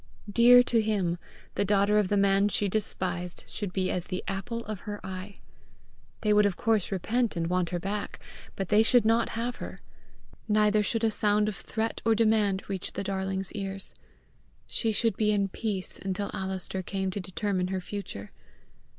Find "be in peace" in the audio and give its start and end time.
15.17-15.99